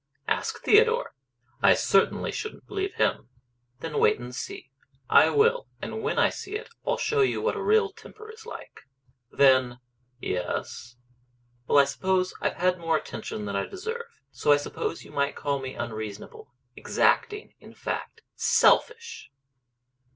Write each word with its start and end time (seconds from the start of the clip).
"Ask 0.27 0.63
Theodore." 0.63 1.13
"I 1.61 1.75
certainly 1.75 2.31
shouldn't 2.31 2.65
believe 2.65 2.95
him." 2.95 3.29
"Then 3.81 3.99
wait 3.99 4.17
and 4.19 4.33
see." 4.33 4.71
"I 5.11 5.29
will; 5.29 5.67
and 5.79 6.01
when 6.01 6.17
I 6.17 6.29
see 6.31 6.55
it 6.55 6.69
I'll 6.83 6.97
show 6.97 7.21
you 7.21 7.39
what 7.39 7.55
a 7.55 7.61
real 7.61 7.91
temper 7.91 8.31
is 8.31 8.43
like." 8.43 8.87
"Then" 9.29 9.77
"Yes?" 10.19 10.95
"Well, 11.67 11.77
I 11.77 11.83
suppose 11.85 12.33
I've 12.41 12.55
had 12.57 12.79
more 12.79 12.97
attention 12.97 13.45
than 13.45 13.55
I 13.55 13.67
deserve. 13.67 14.19
So 14.31 14.51
I 14.51 14.57
suppose 14.57 15.03
you 15.03 15.11
might 15.11 15.35
call 15.35 15.59
me 15.59 15.75
unreasonable 15.75 16.51
exacting 16.75 17.53
in 17.59 17.75
fact, 17.75 18.23
selfish!" 18.33 19.29